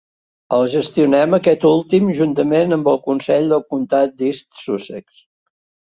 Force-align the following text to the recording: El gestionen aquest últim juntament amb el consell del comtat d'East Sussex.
El 0.55 0.63
gestionen 0.75 1.35
aquest 1.39 1.67
últim 1.73 2.09
juntament 2.21 2.75
amb 2.81 2.91
el 2.95 2.99
consell 3.11 3.49
del 3.55 3.65
comtat 3.71 4.21
d'East 4.23 4.63
Sussex. 4.67 5.27